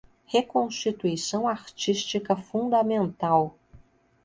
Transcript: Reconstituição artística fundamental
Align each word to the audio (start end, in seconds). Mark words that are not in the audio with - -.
Reconstituição 0.25 1.45
artística 1.47 2.35
fundamental 2.35 3.55